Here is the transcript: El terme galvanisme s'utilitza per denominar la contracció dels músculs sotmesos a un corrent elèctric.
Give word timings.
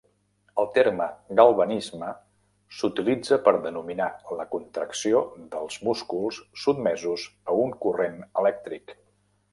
El 0.61 0.67
terme 0.77 1.05
galvanisme 1.39 2.07
s'utilitza 2.79 3.39
per 3.49 3.53
denominar 3.67 4.09
la 4.39 4.47
contracció 4.55 5.23
dels 5.55 5.79
músculs 5.91 6.43
sotmesos 6.65 7.31
a 7.53 7.59
un 7.67 7.77
corrent 7.87 8.19
elèctric. 8.45 8.97